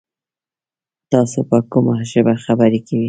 [1.11, 2.97] تاسو په کومه ژبه خبري کوی؟